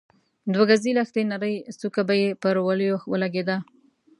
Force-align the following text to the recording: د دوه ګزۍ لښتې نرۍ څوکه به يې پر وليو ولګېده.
د 0.51 0.51
دوه 0.53 0.65
ګزۍ 0.69 0.91
لښتې 0.97 1.21
نرۍ 1.31 1.55
څوکه 1.79 2.01
به 2.07 2.13
يې 2.21 2.29
پر 2.41 2.55
وليو 2.67 2.95
ولګېده. 3.11 3.57